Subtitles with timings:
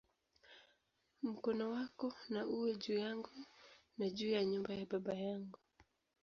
[1.23, 3.29] Mkono wako na uwe juu yangu,
[3.97, 5.59] na juu ya nyumba ya baba yangu"!